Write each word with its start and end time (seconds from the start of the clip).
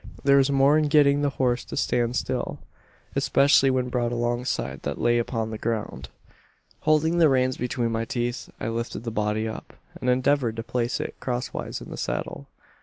There 0.23 0.37
was 0.37 0.49
more 0.49 0.79
in 0.79 0.87
getting 0.87 1.21
the 1.21 1.29
horse 1.37 1.63
to 1.65 1.77
stand 1.77 2.15
still 2.15 2.57
especially 3.15 3.69
when 3.69 3.89
brought 3.89 4.11
alongside 4.11 4.83
what 4.83 4.99
lay 4.99 5.19
upon 5.19 5.51
the 5.51 5.59
ground. 5.59 6.09
"Holding 6.79 7.19
the 7.19 7.29
reins 7.29 7.55
between 7.57 7.91
my 7.91 8.05
teeth, 8.05 8.49
I 8.59 8.69
lifted 8.69 9.03
the 9.03 9.11
body 9.11 9.47
up, 9.47 9.73
and 10.01 10.09
endeavoured 10.09 10.55
to 10.55 10.63
place 10.63 10.99
it 10.99 11.17
crosswise 11.19 11.81
in 11.81 11.91
the 11.91 11.97
saddle. 11.97 12.47